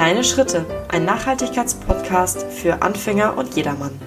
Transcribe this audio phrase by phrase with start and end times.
[0.00, 4.00] Kleine Schritte, ein Nachhaltigkeitspodcast für Anfänger und jedermann.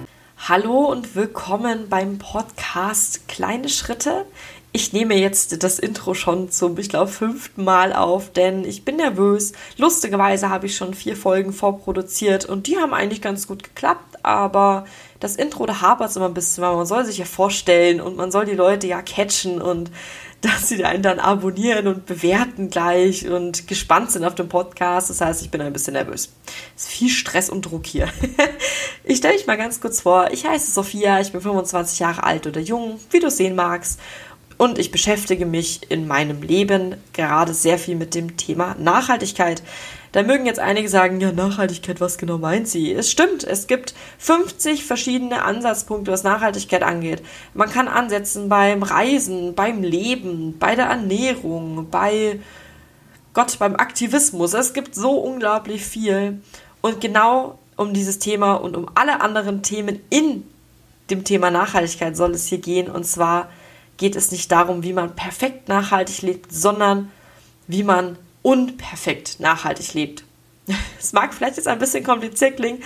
[0.48, 4.26] Hallo und willkommen beim Podcast Kleine Schritte.
[4.72, 8.96] Ich nehme jetzt das Intro schon zum, ich glaube, fünften Mal auf, denn ich bin
[8.96, 9.52] nervös.
[9.76, 14.86] Lustigerweise habe ich schon vier Folgen vorproduziert und die haben eigentlich ganz gut geklappt, aber
[15.20, 18.16] das Intro, da hapert es immer ein bisschen, weil man soll sich ja vorstellen und
[18.16, 19.92] man soll die Leute ja catchen und
[20.44, 25.08] dass sie einen dann abonnieren und bewerten gleich und gespannt sind auf den Podcast.
[25.08, 26.32] Das heißt, ich bin ein bisschen nervös.
[26.76, 28.08] Es ist viel Stress und Druck hier.
[29.04, 30.28] ich stelle mich mal ganz kurz vor.
[30.32, 33.98] Ich heiße Sophia, ich bin 25 Jahre alt oder jung, wie du sehen magst.
[34.64, 39.62] Und ich beschäftige mich in meinem Leben gerade sehr viel mit dem Thema Nachhaltigkeit.
[40.12, 42.90] Da mögen jetzt einige sagen, ja, Nachhaltigkeit, was genau meint sie?
[42.90, 47.22] Es stimmt, es gibt 50 verschiedene Ansatzpunkte, was Nachhaltigkeit angeht.
[47.52, 52.40] Man kann ansetzen beim Reisen, beim Leben, bei der Ernährung, bei
[53.34, 54.54] Gott, beim Aktivismus.
[54.54, 56.40] Es gibt so unglaublich viel.
[56.80, 60.44] Und genau um dieses Thema und um alle anderen Themen in
[61.10, 62.88] dem Thema Nachhaltigkeit soll es hier gehen.
[62.88, 63.50] Und zwar
[63.96, 67.10] geht es nicht darum, wie man perfekt nachhaltig lebt, sondern
[67.66, 70.24] wie man unperfekt nachhaltig lebt.
[70.98, 72.82] Es mag vielleicht jetzt ein bisschen kompliziert klingen,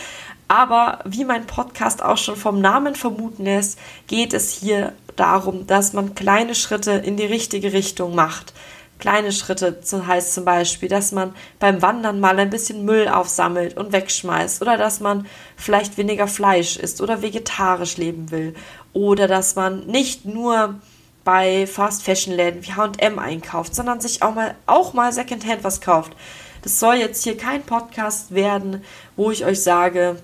[0.48, 5.92] aber wie mein Podcast auch schon vom Namen vermuten lässt, geht es hier darum, dass
[5.92, 8.54] man kleine Schritte in die richtige Richtung macht.
[8.98, 13.92] Kleine Schritte heißt zum Beispiel, dass man beim Wandern mal ein bisschen Müll aufsammelt und
[13.92, 18.54] wegschmeißt oder dass man vielleicht weniger Fleisch isst oder vegetarisch leben will
[18.92, 20.80] oder dass man nicht nur
[21.28, 25.82] bei Fast Fashion Läden wie H&M einkauft, sondern sich auch mal auch mal Secondhand was
[25.82, 26.16] kauft.
[26.62, 28.82] Das soll jetzt hier kein Podcast werden,
[29.14, 30.16] wo ich euch sage,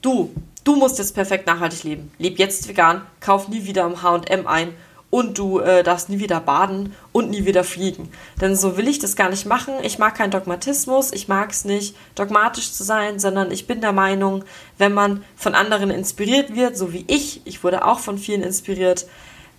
[0.00, 0.32] du,
[0.64, 2.10] du musst jetzt perfekt nachhaltig leben.
[2.16, 4.72] Leb jetzt vegan, kauf nie wieder im H&M ein
[5.10, 8.08] und du äh, darfst nie wieder baden und nie wieder fliegen.
[8.40, 9.74] Denn so will ich das gar nicht machen.
[9.82, 13.92] Ich mag keinen Dogmatismus, ich mag es nicht, dogmatisch zu sein, sondern ich bin der
[13.92, 14.42] Meinung,
[14.78, 19.04] wenn man von anderen inspiriert wird, so wie ich, ich wurde auch von vielen inspiriert,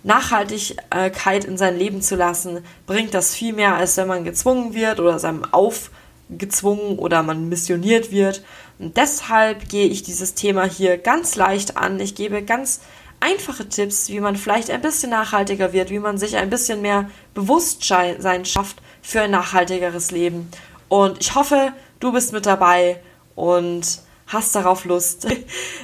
[0.02, 5.00] Nachhaltigkeit in sein Leben zu lassen, bringt das viel mehr, als wenn man gezwungen wird
[5.00, 8.42] oder seinem aufgezwungen oder man missioniert wird.
[8.78, 11.98] Und deshalb gehe ich dieses Thema hier ganz leicht an.
[11.98, 12.80] Ich gebe ganz
[13.20, 17.10] einfache Tipps, wie man vielleicht ein bisschen nachhaltiger wird, wie man sich ein bisschen mehr
[17.34, 20.48] Bewusstsein schafft für ein nachhaltigeres Leben.
[20.88, 23.00] Und ich hoffe, du bist mit dabei
[23.34, 25.26] und hast darauf Lust.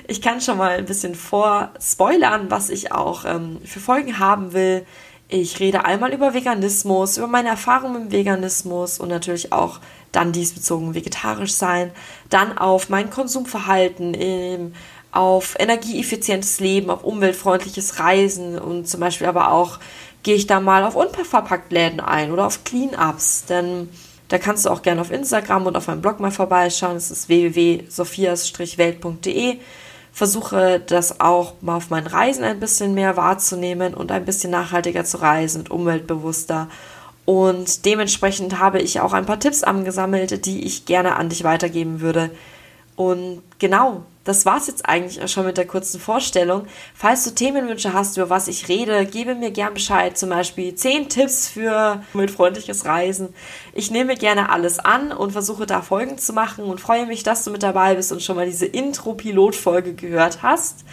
[0.07, 4.85] Ich kann schon mal ein bisschen vorspoilern, was ich auch ähm, für Folgen haben will.
[5.29, 9.81] Ich rede einmal über Veganismus, über meine Erfahrungen im Veganismus und natürlich auch
[10.13, 11.91] dann diesbezogen vegetarisch sein,
[12.29, 14.75] dann auf mein Konsumverhalten, ähm,
[15.11, 19.79] auf energieeffizientes Leben, auf umweltfreundliches Reisen und zum Beispiel aber auch
[20.23, 23.89] gehe ich da mal auf unverpackt Läden ein oder auf Clean-Ups, denn
[24.29, 26.95] da kannst du auch gerne auf Instagram und auf meinem Blog mal vorbeischauen.
[26.95, 29.59] Das ist www.sophias-welt.de.
[30.13, 35.05] Versuche das auch mal auf meinen Reisen ein bisschen mehr wahrzunehmen und ein bisschen nachhaltiger
[35.05, 36.69] zu reisen und umweltbewusster.
[37.25, 42.01] Und dementsprechend habe ich auch ein paar Tipps angesammelt, die ich gerne an dich weitergeben
[42.01, 42.31] würde.
[42.97, 46.67] Und genau, das war's jetzt eigentlich schon mit der kurzen Vorstellung.
[46.95, 50.17] Falls du Themenwünsche hast, über was ich rede, gebe mir gern Bescheid.
[50.17, 53.35] Zum Beispiel 10 Tipps für mitfreundliches Reisen.
[53.75, 57.45] Ich nehme gerne alles an und versuche da Folgen zu machen und freue mich, dass
[57.45, 60.85] du mit dabei bist und schon mal diese Intro-Pilot-Folge gehört hast.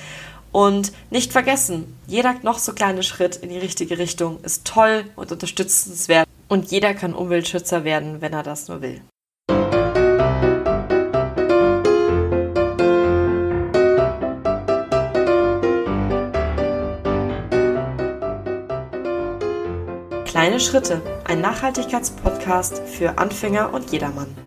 [0.51, 5.31] Und nicht vergessen, jeder noch so kleine Schritt in die richtige Richtung ist toll und
[5.31, 6.27] unterstützenswert.
[6.49, 9.01] Und jeder kann Umweltschützer werden, wenn er das nur will.
[20.31, 24.33] Kleine Schritte, ein Nachhaltigkeitspodcast für Anfänger und jedermann.